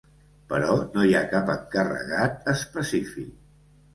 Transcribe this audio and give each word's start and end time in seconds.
Però 0.51 0.77
no 0.95 1.03
hi 1.07 1.11
ha 1.19 1.21
cap 1.33 1.51
encarregat 1.57 2.49
específic. 2.53 3.31